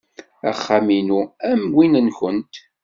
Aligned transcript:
Axxam-inu 0.49 1.21
am 1.51 1.61
win-nwent. 1.75 2.53